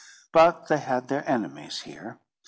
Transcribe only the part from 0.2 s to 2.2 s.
But they had their enemies here.